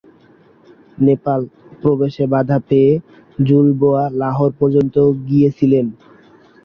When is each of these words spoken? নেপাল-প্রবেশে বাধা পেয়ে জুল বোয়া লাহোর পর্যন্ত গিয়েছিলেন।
নেপাল-প্রবেশে 0.97 2.25
বাধা 2.33 2.57
পেয়ে 2.67 2.91
জুল 3.39 3.67
বোয়া 3.79 4.03
লাহোর 4.21 4.51
পর্যন্ত 4.59 4.95
গিয়েছিলেন। 5.27 5.85